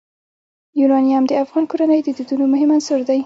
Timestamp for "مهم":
2.53-2.69